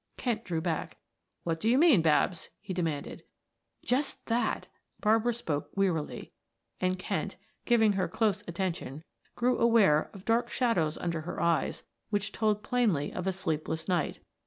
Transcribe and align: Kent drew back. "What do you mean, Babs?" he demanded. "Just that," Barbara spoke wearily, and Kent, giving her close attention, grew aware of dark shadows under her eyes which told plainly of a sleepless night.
Kent 0.17 0.43
drew 0.43 0.61
back. 0.61 0.97
"What 1.43 1.59
do 1.59 1.69
you 1.69 1.77
mean, 1.77 2.01
Babs?" 2.01 2.49
he 2.59 2.73
demanded. 2.73 3.21
"Just 3.85 4.25
that," 4.25 4.65
Barbara 4.99 5.31
spoke 5.35 5.69
wearily, 5.75 6.31
and 6.79 6.97
Kent, 6.97 7.35
giving 7.65 7.93
her 7.93 8.07
close 8.07 8.43
attention, 8.47 9.03
grew 9.35 9.59
aware 9.59 10.09
of 10.11 10.25
dark 10.25 10.49
shadows 10.49 10.97
under 10.97 11.21
her 11.21 11.39
eyes 11.39 11.83
which 12.09 12.31
told 12.31 12.63
plainly 12.63 13.13
of 13.13 13.27
a 13.27 13.31
sleepless 13.31 13.87
night. 13.87 14.17